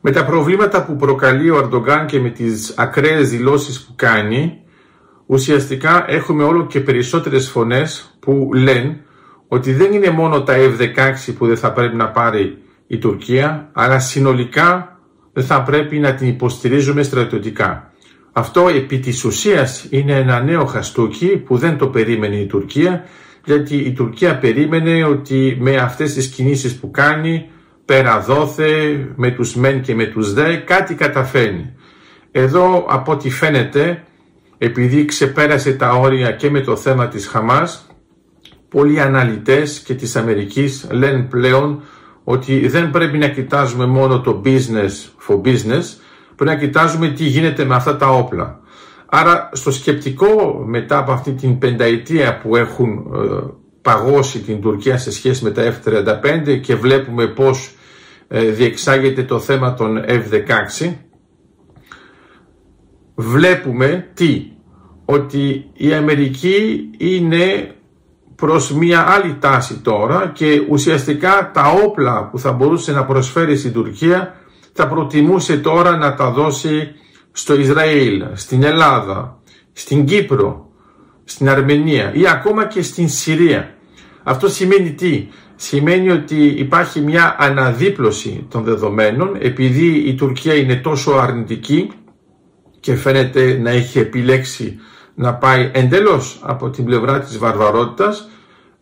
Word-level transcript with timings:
Με 0.00 0.10
τα 0.10 0.24
προβλήματα 0.24 0.84
που 0.84 0.96
προκαλεί 0.96 1.50
ο 1.50 1.56
Αρντογκάν 1.58 2.06
και 2.06 2.20
με 2.20 2.30
τις 2.30 2.74
ακραίες 2.76 3.30
δηλώσεις 3.30 3.80
που 3.80 3.92
κάνει, 3.96 4.58
ουσιαστικά 5.26 6.04
έχουμε 6.08 6.44
όλο 6.44 6.66
και 6.66 6.80
περισσότερες 6.80 7.48
φωνές 7.48 8.16
που 8.20 8.50
λένε 8.54 9.04
ότι 9.48 9.72
δεν 9.72 9.92
είναι 9.92 10.10
μόνο 10.10 10.42
τα 10.42 10.54
F-16 10.56 11.34
που 11.38 11.46
δεν 11.46 11.56
θα 11.56 11.72
πρέπει 11.72 11.96
να 11.96 12.08
πάρει 12.08 12.58
η 12.86 12.98
Τουρκία, 12.98 13.70
αλλά 13.72 13.98
συνολικά 13.98 14.98
δεν 15.32 15.44
θα 15.44 15.62
πρέπει 15.62 15.98
να 15.98 16.14
την 16.14 16.28
υποστηρίζουμε 16.28 17.02
στρατιωτικά. 17.02 17.92
Αυτό 18.32 18.68
επί 18.68 18.98
της 18.98 19.24
ουσίας 19.24 19.86
είναι 19.90 20.12
ένα 20.12 20.40
νέο 20.40 20.64
χαστούκι 20.64 21.26
που 21.26 21.56
δεν 21.56 21.76
το 21.78 21.86
περίμενε 21.88 22.36
η 22.36 22.46
Τουρκία, 22.46 23.04
γιατί 23.44 23.76
η 23.76 23.92
Τουρκία 23.92 24.38
περίμενε 24.38 25.04
ότι 25.04 25.56
με 25.60 25.76
αυτές 25.76 26.14
τις 26.14 26.26
κινήσεις 26.28 26.76
που 26.78 26.90
κάνει, 26.90 27.50
πέρα 27.90 28.20
δόθε, 28.20 29.00
με 29.16 29.30
τους 29.30 29.54
μεν 29.54 29.80
και 29.80 29.94
με 29.94 30.04
τους 30.04 30.32
δε, 30.32 30.56
κάτι 30.56 30.94
καταφέρνει. 30.94 31.74
Εδώ 32.32 32.86
από 32.88 33.12
ό,τι 33.12 33.30
φαίνεται, 33.30 34.04
επειδή 34.58 35.04
ξεπέρασε 35.04 35.72
τα 35.72 35.92
όρια 35.92 36.30
και 36.30 36.50
με 36.50 36.60
το 36.60 36.76
θέμα 36.76 37.08
της 37.08 37.26
Χαμάς, 37.26 37.86
πολλοί 38.68 39.00
αναλυτές 39.00 39.80
και 39.80 39.94
της 39.94 40.16
Αμερικής 40.16 40.86
λένε 40.90 41.22
πλέον 41.22 41.82
ότι 42.24 42.68
δεν 42.68 42.90
πρέπει 42.90 43.18
να 43.18 43.28
κοιτάζουμε 43.28 43.86
μόνο 43.86 44.20
το 44.20 44.42
business 44.44 45.26
for 45.28 45.40
business, 45.44 45.84
πρέπει 46.36 46.50
να 46.50 46.56
κοιτάζουμε 46.56 47.08
τι 47.08 47.24
γίνεται 47.24 47.64
με 47.64 47.74
αυτά 47.74 47.96
τα 47.96 48.08
όπλα. 48.08 48.60
Άρα 49.06 49.50
στο 49.52 49.70
σκεπτικό 49.70 50.62
μετά 50.66 50.98
από 50.98 51.12
αυτή 51.12 51.32
την 51.32 51.58
πενταετία 51.58 52.38
που 52.38 52.56
έχουν 52.56 52.88
ε, 52.88 53.44
παγώσει 53.82 54.38
την 54.38 54.60
Τουρκία 54.60 54.98
σε 54.98 55.12
σχέση 55.12 55.44
με 55.44 55.50
τα 55.50 55.62
F-35 55.62 56.60
και 56.60 56.74
βλέπουμε 56.74 57.26
πώς 57.26 57.66
ε, 57.66 57.78
διεξάγεται 58.30 59.22
το 59.22 59.38
θέμα 59.38 59.74
των 59.74 60.04
F-16, 60.08 60.92
βλέπουμε 63.14 64.10
τι, 64.14 64.46
ότι 65.04 65.70
η 65.72 65.94
Αμερική 65.94 66.90
είναι 66.98 67.74
προς 68.36 68.72
μια 68.72 69.08
άλλη 69.08 69.36
τάση 69.40 69.74
τώρα 69.78 70.30
και 70.34 70.62
ουσιαστικά 70.68 71.50
τα 71.54 71.70
όπλα 71.84 72.28
που 72.30 72.38
θα 72.38 72.52
μπορούσε 72.52 72.92
να 72.92 73.04
προσφέρει 73.04 73.56
στην 73.56 73.72
Τουρκία 73.72 74.34
θα 74.72 74.88
προτιμούσε 74.88 75.56
τώρα 75.58 75.96
να 75.96 76.14
τα 76.14 76.30
δώσει 76.30 76.92
στο 77.32 77.54
Ισραήλ, 77.54 78.24
στην 78.32 78.62
Ελλάδα, 78.62 79.38
στην 79.72 80.04
Κύπρο, 80.04 80.68
στην 81.24 81.48
Αρμενία 81.48 82.12
ή 82.14 82.28
ακόμα 82.28 82.66
και 82.66 82.82
στην 82.82 83.08
Συρία. 83.08 83.74
Αυτό 84.30 84.48
σημαίνει 84.48 84.92
τι; 84.92 85.28
Σημαίνει 85.62 86.10
ότι 86.10 86.44
υπάρχει 86.44 87.00
μια 87.00 87.36
αναδίπλωση 87.38 88.46
των 88.50 88.64
δεδομένων 88.64 89.36
επειδή 89.40 89.86
η 89.86 90.14
Τουρκία 90.14 90.54
είναι 90.54 90.76
τόσο 90.76 91.12
αρνητική 91.12 91.90
και 92.80 92.94
φαίνεται 92.94 93.58
να 93.62 93.70
έχει 93.70 93.98
επιλέξει 93.98 94.78
να 95.14 95.34
πάει 95.34 95.70
εντελώς 95.74 96.38
από 96.42 96.70
την 96.70 96.84
πλευρά 96.84 97.20
της 97.20 97.38
βαρβαρότητας 97.38 98.28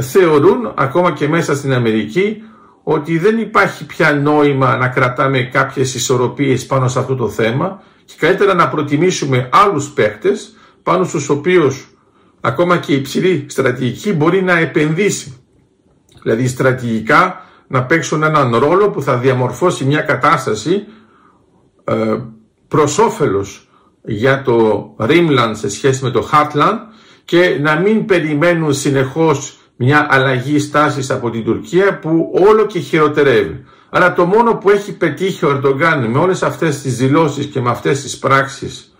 θεωρούν 0.00 0.72
ακόμα 0.74 1.12
και 1.12 1.28
μέσα 1.28 1.54
στην 1.54 1.72
Αμερική 1.72 2.42
ότι 2.82 3.18
δεν 3.18 3.38
υπάρχει 3.38 3.86
πια 3.86 4.12
νόημα 4.12 4.76
να 4.76 4.88
κρατάμε 4.88 5.42
κάποιες 5.42 5.94
ισορροπίες 5.94 6.66
πάνω 6.66 6.88
σε 6.88 6.98
αυτό 6.98 7.14
το 7.16 7.28
θέμα 7.28 7.82
και 8.04 8.14
καλύτερα 8.18 8.54
να 8.54 8.68
προτιμήσουμε 8.68 9.48
άλλους 9.52 9.88
παίχτες 9.88 10.56
πάνω 10.82 11.04
στους 11.04 11.28
οποίους 11.28 11.93
ακόμα 12.46 12.78
και 12.78 12.92
η 12.92 12.96
υψηλή 12.96 13.46
στρατηγική 13.48 14.12
μπορεί 14.12 14.42
να 14.42 14.58
επενδύσει. 14.58 15.36
Δηλαδή 16.22 16.48
στρατηγικά 16.48 17.44
να 17.66 17.84
παίξουν 17.84 18.22
έναν 18.22 18.56
ρόλο 18.56 18.90
που 18.90 19.02
θα 19.02 19.16
διαμορφώσει 19.16 19.84
μια 19.84 20.00
κατάσταση 20.00 20.84
ε, 21.84 22.18
προς 22.68 22.98
όφελος 22.98 23.68
για 24.02 24.42
το 24.42 24.86
Rimland 24.98 25.52
σε 25.52 25.68
σχέση 25.68 26.04
με 26.04 26.10
το 26.10 26.28
Heartland 26.32 26.78
και 27.24 27.58
να 27.60 27.76
μην 27.76 28.04
περιμένουν 28.04 28.74
συνεχώς 28.74 29.58
μια 29.76 30.06
αλλαγή 30.10 30.58
στάσης 30.58 31.10
από 31.10 31.30
την 31.30 31.44
Τουρκία 31.44 31.98
που 31.98 32.32
όλο 32.48 32.66
και 32.66 32.78
χειροτερεύει. 32.78 33.64
Αλλά 33.90 34.12
το 34.12 34.24
μόνο 34.24 34.54
που 34.54 34.70
έχει 34.70 34.96
πετύχει 34.96 35.44
ο 35.44 35.50
Ερντογκάν 35.50 36.04
με 36.04 36.18
όλες 36.18 36.42
αυτές 36.42 36.80
τις 36.82 36.96
δηλώσεις 36.96 37.46
και 37.46 37.60
με 37.60 37.70
αυτές 37.70 38.02
τις 38.02 38.18
πράξεις 38.18 38.94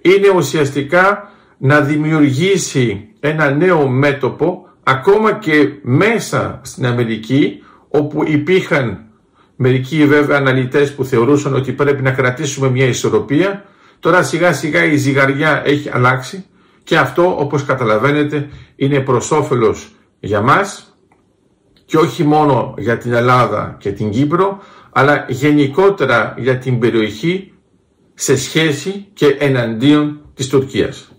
είναι 0.00 0.28
ουσιαστικά 0.36 1.30
να 1.62 1.80
δημιουργήσει 1.80 3.08
ένα 3.20 3.50
νέο 3.50 3.88
μέτωπο 3.88 4.68
ακόμα 4.82 5.32
και 5.32 5.68
μέσα 5.82 6.60
στην 6.64 6.86
Αμερική 6.86 7.62
όπου 7.88 8.24
υπήρχαν 8.26 9.04
μερικοί 9.56 10.06
βέβαια 10.06 10.36
αναλυτές 10.36 10.94
που 10.94 11.04
θεωρούσαν 11.04 11.54
ότι 11.54 11.72
πρέπει 11.72 12.02
να 12.02 12.10
κρατήσουμε 12.10 12.70
μια 12.70 12.86
ισορροπία 12.86 13.64
τώρα 14.00 14.22
σιγά 14.22 14.52
σιγά 14.52 14.84
η 14.84 14.96
ζυγαριά 14.96 15.62
έχει 15.64 15.90
αλλάξει 15.92 16.44
και 16.84 16.98
αυτό 16.98 17.36
όπως 17.38 17.64
καταλαβαίνετε 17.64 18.48
είναι 18.76 19.00
προς 19.00 19.30
όφελος 19.30 19.90
για 20.20 20.40
μας 20.40 20.96
και 21.84 21.96
όχι 21.96 22.24
μόνο 22.24 22.74
για 22.78 22.98
την 22.98 23.12
Ελλάδα 23.12 23.76
και 23.78 23.92
την 23.92 24.10
Κύπρο 24.10 24.62
αλλά 24.90 25.24
γενικότερα 25.28 26.34
για 26.38 26.58
την 26.58 26.78
περιοχή 26.78 27.52
σε 28.14 28.36
σχέση 28.36 29.06
και 29.12 29.26
εναντίον 29.26 30.20
της 30.34 30.48
Τουρκίας. 30.48 31.09